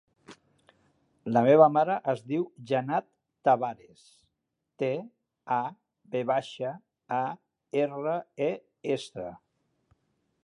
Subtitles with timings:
[1.33, 3.05] La meva mare es diu Janat
[3.49, 4.05] Tavares:
[4.83, 4.89] te,
[5.57, 5.61] a,
[6.15, 6.71] ve baixa,
[7.19, 7.23] a,
[7.83, 8.17] erra,
[8.47, 8.49] e,
[8.97, 9.27] essa.